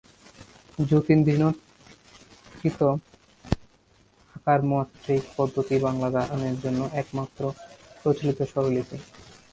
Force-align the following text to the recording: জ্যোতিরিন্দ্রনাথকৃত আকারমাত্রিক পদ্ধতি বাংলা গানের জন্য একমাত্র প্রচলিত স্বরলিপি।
জ্যোতিরিন্দ্রনাথকৃত 0.89 2.81
আকারমাত্রিক 4.35 5.23
পদ্ধতি 5.37 5.75
বাংলা 5.85 6.07
গানের 6.15 6.55
জন্য 6.63 6.81
একমাত্র 7.01 7.41
প্রচলিত 8.01 8.39
স্বরলিপি। 8.51 8.97